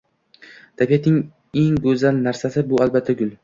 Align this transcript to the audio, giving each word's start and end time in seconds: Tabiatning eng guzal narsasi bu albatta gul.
Tabiatning 0.81 1.19
eng 1.65 1.77
guzal 1.87 2.21
narsasi 2.25 2.69
bu 2.73 2.85
albatta 2.87 3.21
gul. 3.23 3.31